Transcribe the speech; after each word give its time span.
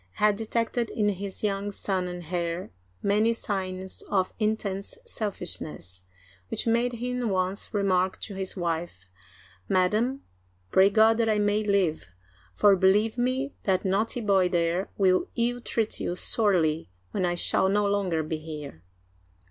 had 0.13 0.35
detected 0.35 0.89
in 0.89 1.09
His 1.09 1.43
young 1.43 1.69
son 1.69 2.07
and 2.07 2.25
heir 2.33 2.71
many 3.03 3.33
signs 3.33 4.01
of 4.09 4.33
intense 4.39 4.97
selfishness, 5.05 6.05
which 6.49 6.65
made 6.65 6.93
him 6.93 7.29
once 7.29 7.71
remark 7.71 8.19
to 8.21 8.33
his 8.33 8.57
wife:" 8.57 9.05
Madam, 9.69 10.23
pray 10.71 10.89
God 10.89 11.17
that 11.17 11.29
I 11.29 11.37
may 11.37 11.63
live, 11.63 12.07
for, 12.51 12.75
believe 12.75 13.19
me, 13.19 13.53
that 13.61 13.85
naughty 13.85 14.21
boy 14.21 14.49
there 14.49 14.89
will 14.97 15.27
ill 15.35 15.61
treat 15.61 15.99
you 15.99 16.15
sorely 16.15 16.89
when 17.11 17.23
I 17.23 17.35
shall 17.35 17.69
no 17.69 17.85
longer 17.85 18.23
be 18.23 18.37
here." 18.37 18.81